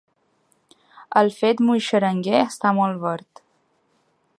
[1.21, 3.49] El fet muixeranguer està molt verd.